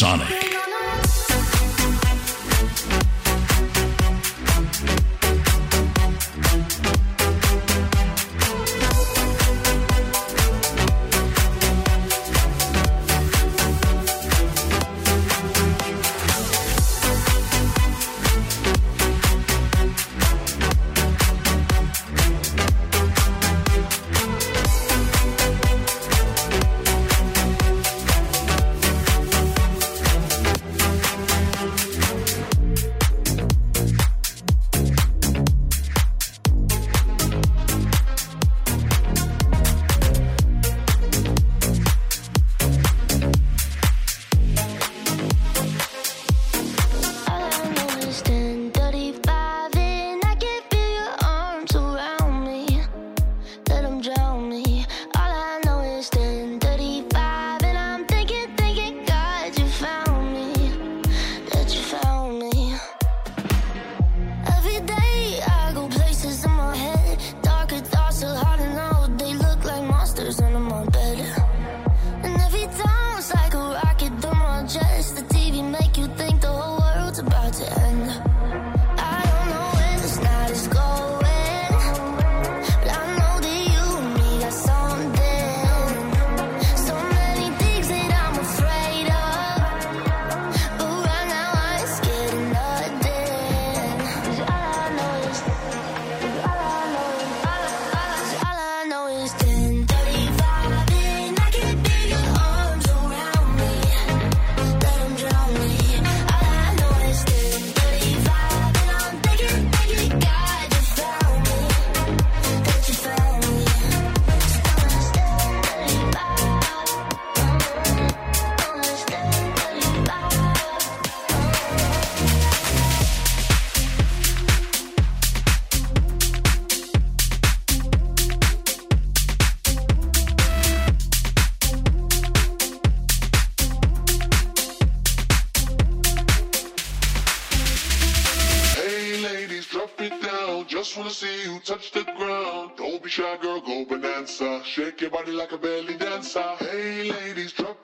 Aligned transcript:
Sonic. 0.00 0.39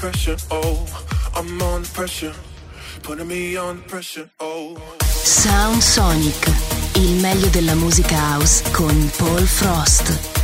pressure, 0.00 0.36
oh, 0.50 0.86
I'm 1.36 1.60
on 1.60 1.82
pressure, 1.84 2.32
putting 3.02 3.28
me 3.28 3.58
on 3.58 3.82
pressure, 3.82 4.30
oh. 4.40 4.74
Sound 5.02 5.82
Sonic, 5.82 6.50
il 6.94 7.20
meglio 7.20 7.48
della 7.48 7.74
musica 7.74 8.16
house 8.16 8.62
con 8.70 9.10
Paul 9.18 9.46
Frost. 9.46 10.39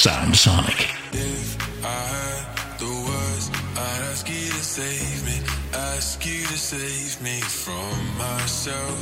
Sound 0.00 0.34
Sonic. 0.34 0.88
If 1.12 1.84
I 1.84 1.88
had 1.88 2.78
the 2.78 2.86
words, 2.86 3.50
I'd 3.76 4.02
ask 4.10 4.26
you 4.30 4.48
to 4.48 4.64
save 4.64 5.26
me, 5.26 5.46
ask 5.74 6.24
you 6.24 6.42
to 6.42 6.56
save 6.56 7.20
me 7.20 7.38
from 7.42 8.16
myself. 8.16 8.98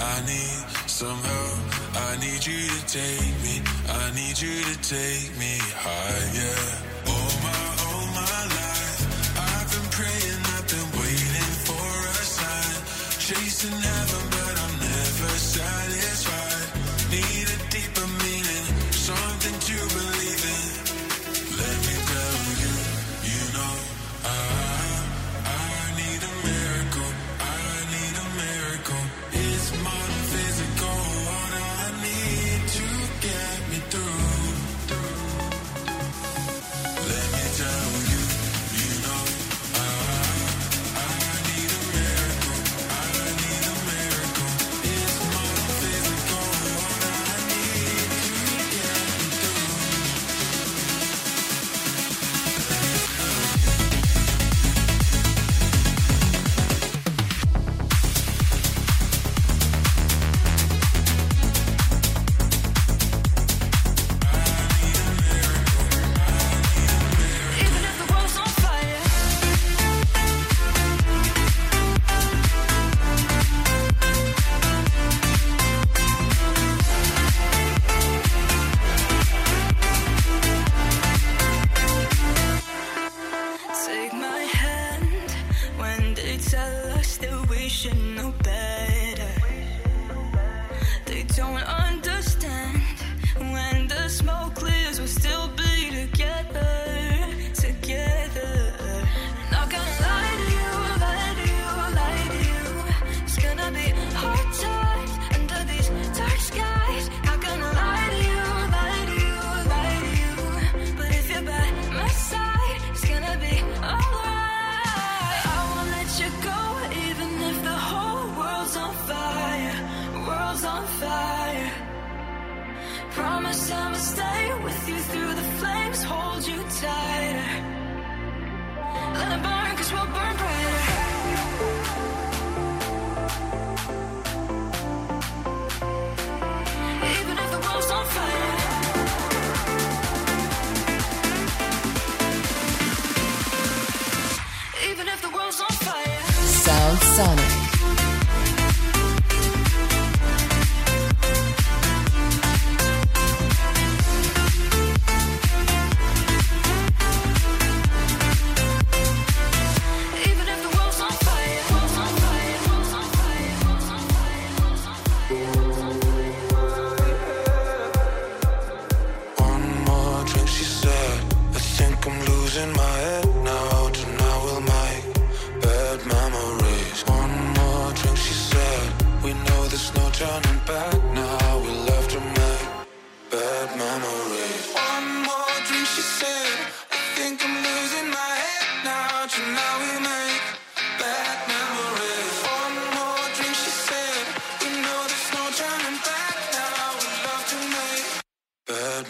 I 0.00 0.20
need 0.26 0.90
some 0.90 1.22
help. 1.22 1.60
I 1.94 2.16
need 2.18 2.44
you 2.44 2.66
to 2.66 2.86
take 2.88 3.34
me, 3.46 3.62
I 3.88 4.10
need 4.16 4.36
you 4.40 4.64
to 4.64 4.76
take 4.82 5.30
me 5.38 5.58
higher. 5.78 6.91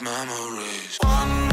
memories. 0.00 0.96
One 1.02 1.51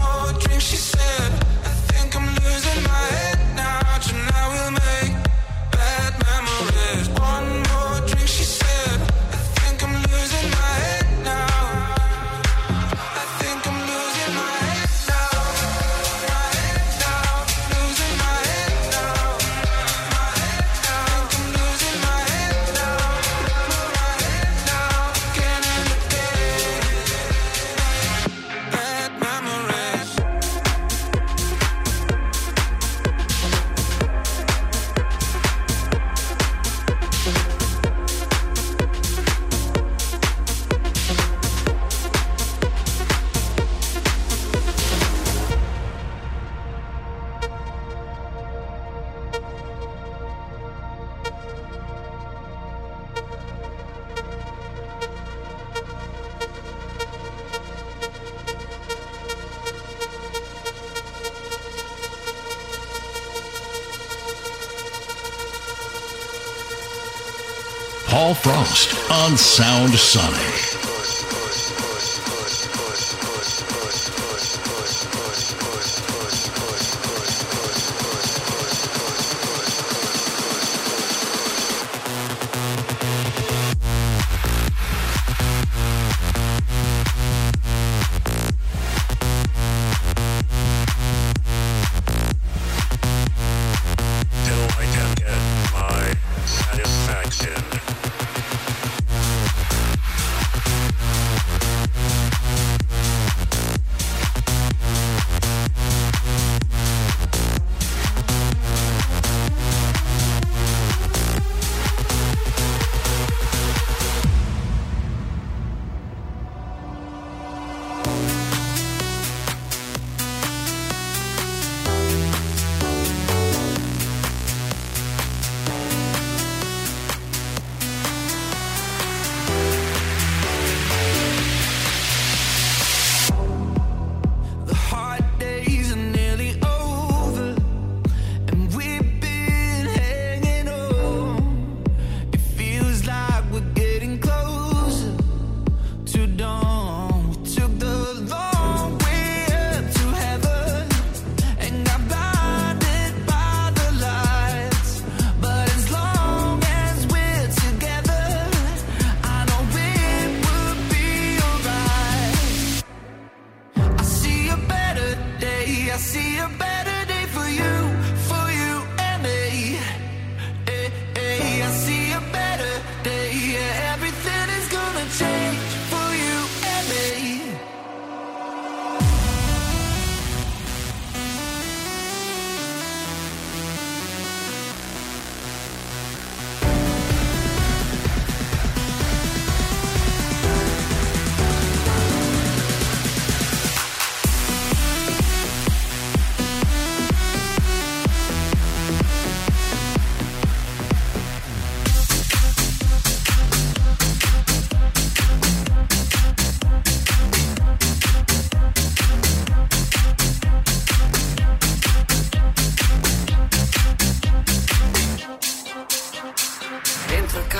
Frost 68.41 68.93
on 69.11 69.35
Sound 69.35 69.93
Sonic. 69.95 70.48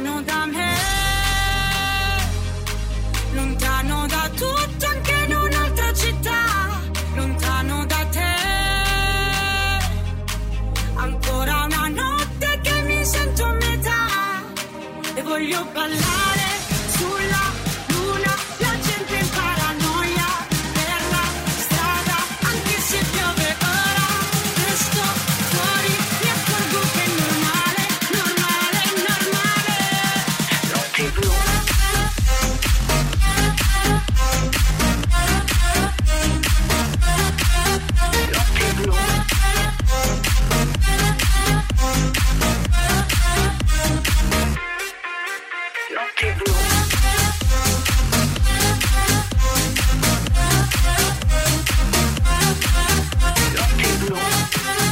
lontano 0.00 0.22
da 0.22 0.46
me, 0.46 0.74
lontano 3.32 4.06
da 4.06 4.30
tutto 4.34 4.86
anche 4.86 5.12
in 5.26 5.34
un'altra 5.34 5.92
città, 5.92 6.80
lontano 7.14 7.86
da 7.86 8.06
te. 8.10 8.34
Ancora 10.94 11.64
una 11.64 11.88
notte 11.88 12.60
che 12.62 12.82
mi 12.82 13.04
sento 13.04 13.44
a 13.44 13.52
metà 13.52 14.06
e 15.14 15.22
voglio 15.22 15.64
ballare 15.72 16.19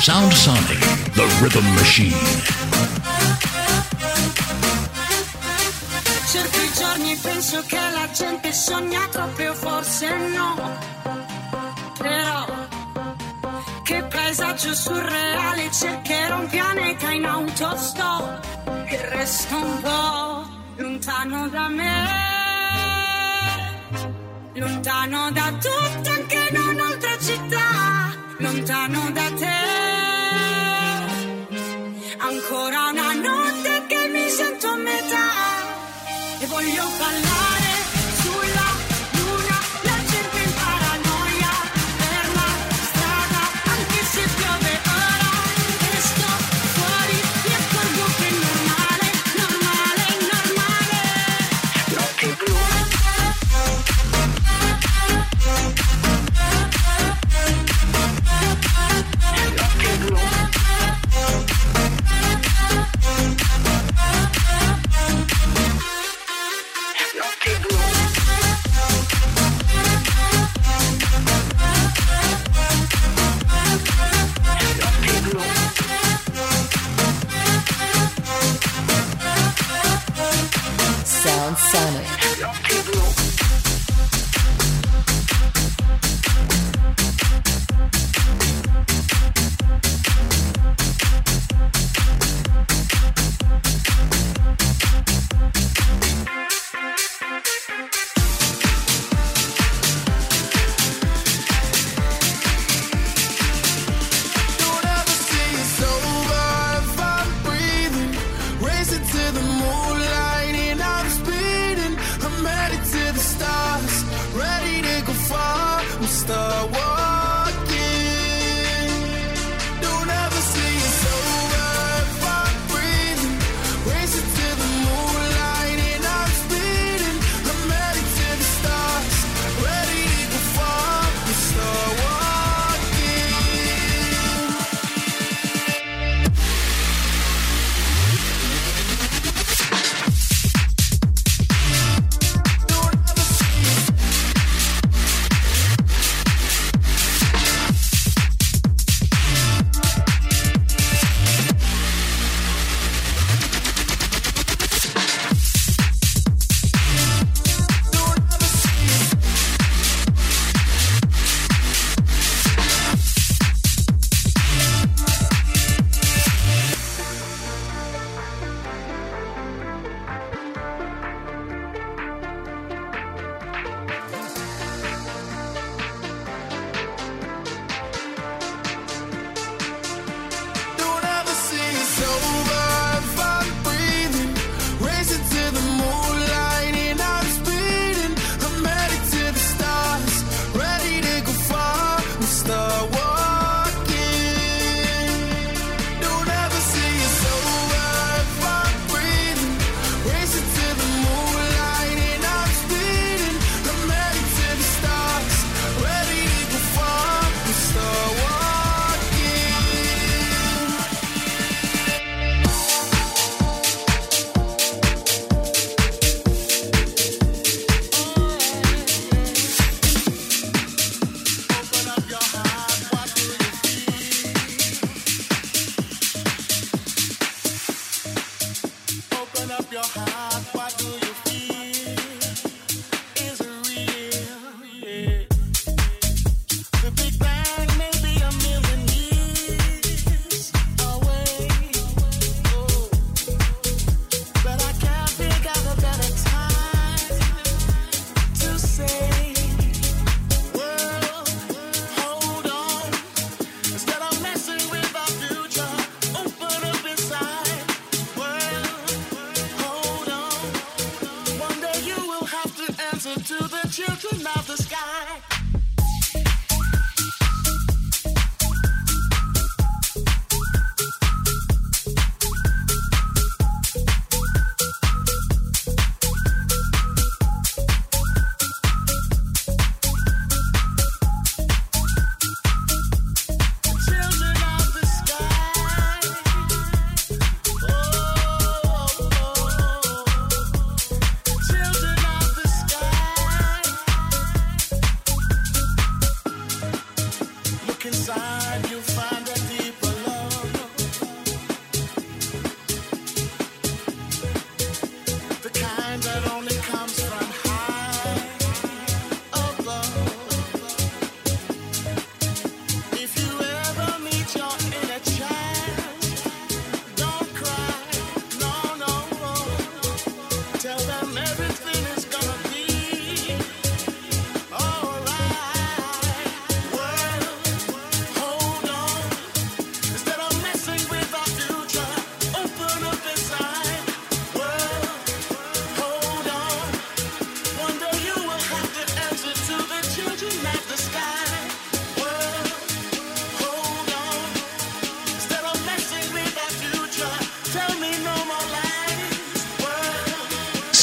Sound 0.09 0.33
Sonic, 0.33 0.81
the 1.13 1.27
rhythm 1.43 1.67
machine. 1.75 2.17
Certi 6.33 6.71
giorni 6.79 7.15
penso 7.17 7.63
che 7.67 7.77
la 7.77 8.09
gente 8.11 8.51
sogna 8.55 9.07
troppo, 9.09 9.43
io 9.43 9.55
forse 9.55 10.17
no. 10.35 10.79
Però, 11.99 12.47
che 13.83 14.03
paesaggio 14.05 14.75
surreale, 14.75 15.71
cercherò 15.71 16.39
un 16.39 16.49
pianeta 16.49 17.11
in 17.11 17.27
autostop. 17.27 18.47
E 18.87 19.09
resto 19.11 19.57
un 19.57 19.81
po' 19.83 20.49
lontano 20.77 21.49
da 21.49 21.69
me. 21.69 22.17
Lontano 24.55 25.31
da 25.33 25.53
tutto, 25.53 26.11
anche 26.11 26.49
in 26.51 26.57
un'altra 26.57 27.19
città. 27.21 28.28
Lontano 28.41 29.11
da 29.11 29.31
te. 29.37 29.57
Ancora 32.19 32.89
una 32.91 33.13
notte 33.15 33.85
che 33.89 34.09
mi 34.13 34.29
sento 34.29 34.69
a 34.69 34.77
metà 34.77 35.27
e 36.39 36.47
voglio 36.47 36.85
ballare 36.99 37.68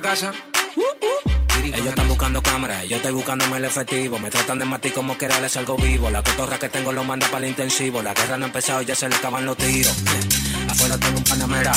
Casa. 0.00 0.32
Ellos 1.64 1.86
están 1.86 2.08
buscando 2.08 2.42
cámaras, 2.42 2.88
yo 2.88 2.96
estoy 2.96 3.12
buscándome 3.12 3.56
el 3.56 3.64
efectivo. 3.64 4.18
Me 4.18 4.30
tratan 4.30 4.58
de 4.58 4.64
matar 4.64 4.92
como 4.92 5.16
que 5.16 5.28
les 5.28 5.56
algo 5.56 5.76
vivo. 5.76 6.10
La 6.10 6.22
cotorra 6.22 6.58
que 6.58 6.68
tengo 6.68 6.92
lo 6.92 7.04
manda 7.04 7.26
para 7.28 7.44
el 7.44 7.50
intensivo. 7.50 8.02
La 8.02 8.14
guerra 8.14 8.36
no 8.36 8.44
ha 8.44 8.48
empezado 8.48 8.82
ya 8.82 8.94
se 8.94 9.08
le 9.08 9.14
acaban 9.16 9.46
los 9.46 9.56
tiros. 9.56 9.96
Afuera 10.68 10.98
tengo 10.98 11.18
un 11.18 11.24
panamera. 11.24 11.72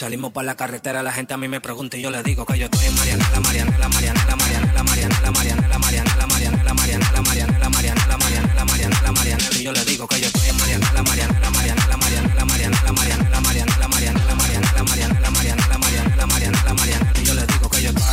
Salimos 0.00 0.32
para 0.32 0.46
la 0.46 0.56
carretera, 0.56 1.02
la 1.02 1.12
gente 1.12 1.34
a 1.34 1.36
mí 1.36 1.46
me 1.46 1.60
pregunta 1.60 1.98
y 1.98 2.00
yo 2.00 2.10
le 2.10 2.22
digo 2.22 2.46
que 2.46 2.58
yo 2.58 2.64
estoy 2.64 2.86
en 2.86 2.94
Mariana, 2.94 3.28
la 3.34 3.40
Mariana, 3.40 3.78
la 3.78 3.86
Mariana, 3.90 4.24
la 4.26 4.34
Mariana, 4.34 4.72
la 4.72 4.82
Mariana, 4.82 5.20
la 5.22 5.28
Mariana, 5.34 5.60
la 5.60 5.78
Mariana, 5.78 6.10
la 6.16 6.26
Mariana, 6.26 6.62
la 6.62 6.78
Mariana, 6.78 7.10
la 7.12 7.20
Mariana, 7.20 7.60
la 7.60 7.68
Mariana, 7.68 8.06
la 8.08 8.16
Mariana, 8.16 8.54
la 8.54 8.64
Mariana, 8.64 9.00
la 9.02 9.12
Mariana, 9.12 9.44
y 9.52 9.62
yo 9.62 9.72
le 9.72 9.84
digo 9.84 10.08
que 10.08 10.18
yo 10.18 10.28
estoy 10.28 10.48
en 10.48 10.56
Mariana, 10.56 10.90
la 10.94 11.02
Mariana, 11.02 11.40
la 11.40 11.50
Mariana, 11.50 11.86
la 11.86 11.96
Mariana, 11.98 12.34
la 12.34 12.44
Mariana, 12.46 12.82
la 12.82 12.92
Mariana, 12.92 12.92
la 12.92 12.92
Mariana. 12.92 13.29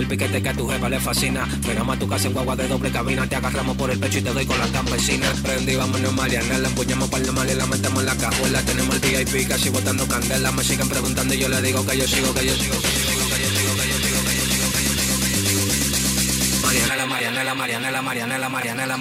el 0.00 0.06
piquete 0.06 0.42
que 0.42 0.48
a 0.48 0.54
tu 0.54 0.68
jefa 0.68 0.88
le 0.88 1.00
fascina. 1.00 1.46
Frenamos 1.62 1.96
a 1.96 1.98
tu 1.98 2.08
casa 2.08 2.26
en 2.28 2.34
guagua 2.34 2.56
de 2.56 2.68
doble 2.68 2.90
cabina. 2.90 3.26
Te 3.28 3.36
agarramos 3.36 3.76
por 3.76 3.90
el 3.90 3.98
pecho 3.98 4.18
y 4.18 4.22
te 4.22 4.32
doy 4.32 4.46
con 4.46 4.58
la 4.58 4.66
campesina. 4.68 5.32
Prendí, 5.42 5.76
vámonos 5.76 6.12
Mariana. 6.14 6.58
La 6.58 6.68
empuñamos 6.68 7.08
para 7.08 7.24
el 7.24 7.32
mal 7.32 7.50
y 7.50 7.54
la 7.54 7.66
metemos 7.66 8.00
en 8.00 8.06
la 8.06 8.16
cajuela. 8.16 8.62
Tenemos 8.62 8.94
el 8.94 9.00
VIP 9.00 9.48
casi 9.48 9.70
botando 9.70 10.06
candela. 10.06 10.52
Me 10.52 10.64
siguen 10.64 10.88
preguntando 10.88 11.34
y 11.34 11.38
yo 11.38 11.48
le 11.48 11.62
digo 11.62 11.86
que 11.86 11.96
yo 11.96 12.06
sigo, 12.06 12.34
que 12.34 12.46
yo 12.46 12.54
sigo, 12.54 12.80
que 12.80 12.88
yo 12.88 12.98
sigo, 12.98 13.28
que 13.28 13.42
yo 13.42 13.48
sigo, 13.50 13.76
que 13.76 13.88
yo 13.88 13.98
sigo, 13.98 14.22
que 14.24 14.36
yo 14.36 14.46
sigo, 14.46 14.70
que 14.70 14.78
yo 14.78 14.90
sigo. 14.90 15.56
Marianela, 17.54 17.54
Marianela, 17.54 18.02
Marianela, 18.02 18.96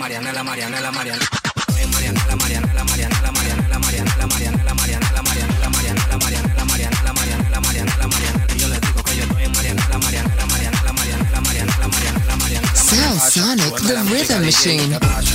Sonic, 13.36 13.76
the 13.82 13.96
rhythm 14.10 14.46
machine. 14.46 15.35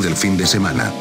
del 0.00 0.16
fin 0.16 0.36
de 0.36 0.46
semana. 0.46 0.92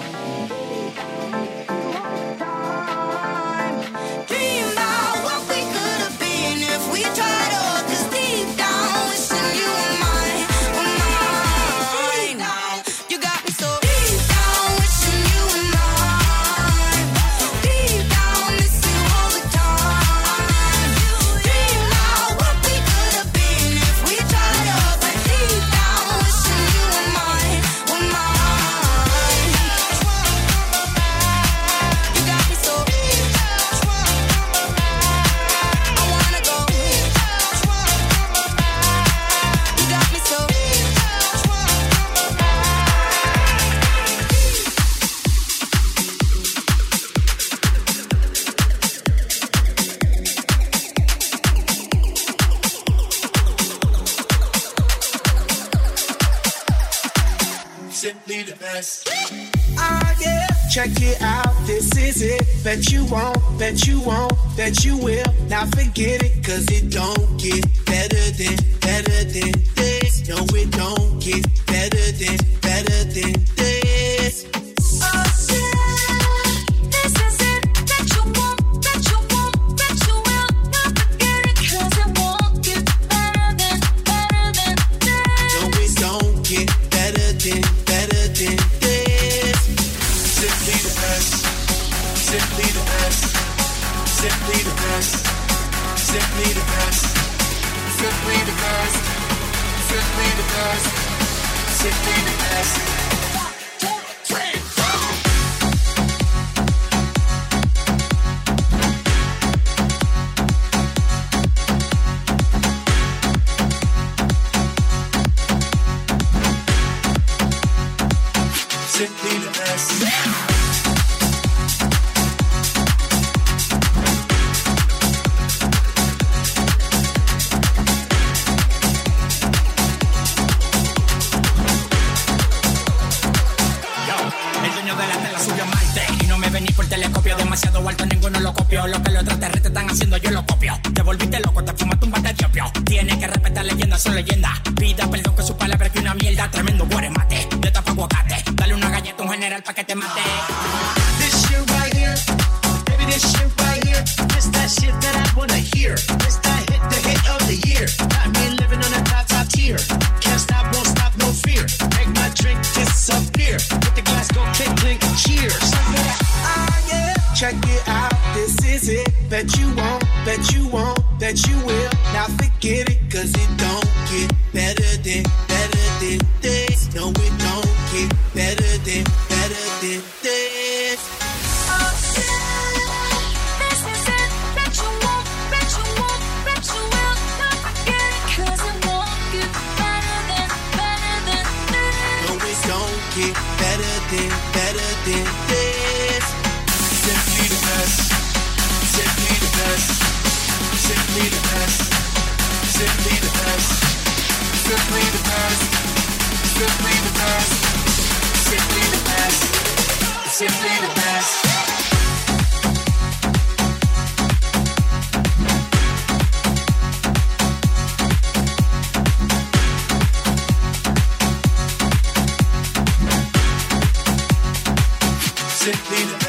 should 225.72 225.92
leave 225.92 226.29